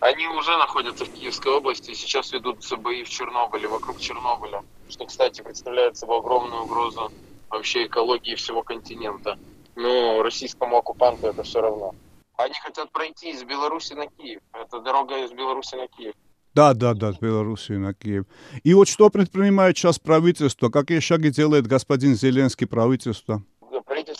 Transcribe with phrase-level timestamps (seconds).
[0.00, 5.42] Они уже находятся в Киевской области, сейчас ведутся бои в Чернобыле, вокруг Чернобыля, что, кстати,
[5.42, 7.12] представляет собой огромную угрозу
[7.50, 9.38] вообще экологии всего континента.
[9.76, 11.94] Но российскому оккупанту это все равно.
[12.36, 14.40] Они хотят пройти из Беларуси на Киев.
[14.54, 16.14] Это дорога из Беларуси на Киев.
[16.54, 18.24] Да, да, да, с на Киев.
[18.64, 20.68] И вот что предпринимает сейчас правительство?
[20.68, 23.42] Какие шаги делает господин Зеленский правительство?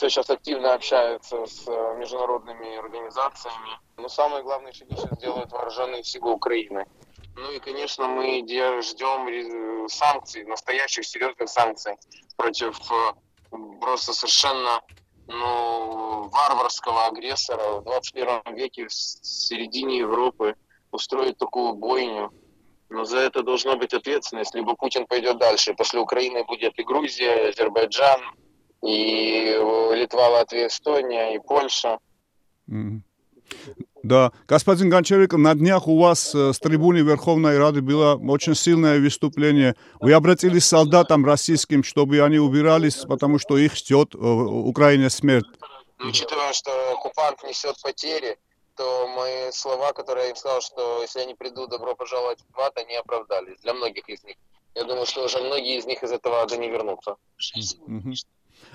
[0.01, 3.79] Правительство сейчас активно общается с э, международными организациями.
[3.99, 6.87] Но самые главные шаги сейчас делают вооруженные силы Украины.
[7.37, 8.41] Ну и, конечно, мы
[8.83, 11.97] ждем санкций, настоящих серьезных санкций
[12.37, 13.13] против э,
[13.81, 14.81] просто совершенно
[15.27, 20.55] ну, варварского агрессора в 21 веке в середине Европы
[20.93, 22.33] устроить такую бойню.
[22.89, 25.75] Но за это должна быть ответственность, либо Путин пойдет дальше.
[25.75, 28.21] После Украины будет и Грузия, и Азербайджан,
[28.83, 29.30] и
[30.11, 31.99] Литва, Латвия, Эстония, и Польша.
[32.69, 33.01] Mm.
[34.03, 38.99] Да, господин Гончаренко, на днях у вас э, с трибуны Верховной Рады было очень сильное
[38.99, 39.77] выступление.
[40.01, 45.11] Вы обратились к солдатам российским, чтобы они убирались, потому что их ждет в э, Украине
[45.11, 45.47] смерть.
[45.99, 48.39] Учитывая, что оккупант несет потери,
[48.77, 52.77] то мои слова, которые я им сказал, что если они придут, добро пожаловать в ад,
[52.79, 54.37] они оправдались для многих из них.
[54.75, 57.17] Я думаю, что уже многие из них из этого ада не вернутся.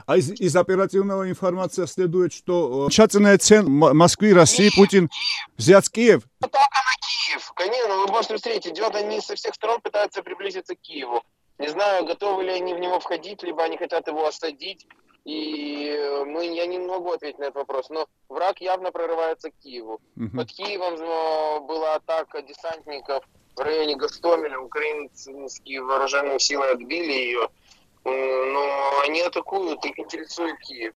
[0.06, 5.10] А из, из оперативного информации следует, что окончательная цель Москвы и России Путин
[5.58, 6.24] взять Киев.
[6.40, 7.52] Только на Киев.
[7.56, 8.74] Конечно, вы можете встретить.
[8.74, 11.24] Идет они со всех сторон пытаются приблизиться к Киеву.
[11.58, 14.86] Не знаю, готовы ли они в него входить, либо они хотят его осадить.
[15.24, 19.56] И э, мы, я не могу ответить на этот вопрос, но враг явно прорывается к
[19.64, 20.00] Киеву.
[20.18, 20.38] Uh-huh.
[20.38, 23.24] Под Киевом э, была атака десантников
[23.56, 24.60] в районе Гастомеля.
[24.60, 27.50] Украинские вооруженные силы отбили ее.
[29.16, 30.94] Они атакуют, их интересует Киев.